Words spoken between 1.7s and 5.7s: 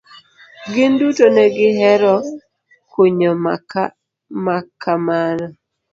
hero kunyo makamano.